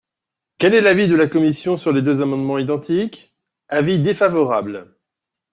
Quel 0.57 0.73
est 0.73 0.81
l’avis 0.81 1.07
de 1.07 1.13
la 1.15 1.27
commission 1.27 1.77
sur 1.77 1.91
les 1.93 2.01
deux 2.01 2.21
amendements 2.23 2.57
identiques? 2.57 3.35
Avis 3.69 3.99
défavorable. 3.99 4.95